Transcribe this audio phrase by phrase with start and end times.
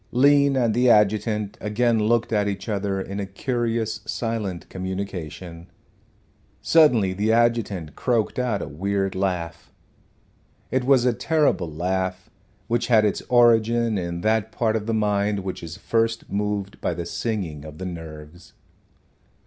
[0.11, 5.67] Lean and the adjutant again looked at each other in a curious silent communication.
[6.59, 9.71] Suddenly the adjutant croaked out a weird laugh.
[10.71, 12.31] It was a terrible laugh,
[12.65, 16.95] which had its origin in that part of the mind which is first moved by
[16.95, 18.53] the singing of the nerves.